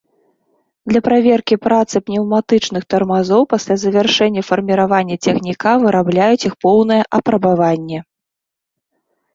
Для 0.91 1.01
праверкі 1.07 1.55
працы 1.65 1.95
пнеўматычных 2.07 2.83
тармазоў 2.93 3.41
пасля 3.53 3.75
завяршэння 3.85 4.41
фарміравання 4.49 5.15
цягніка 5.27 5.71
вырабляюць 5.85 6.43
іх 6.51 6.59
поўнае 6.67 7.01
апрабаванне. 7.21 7.99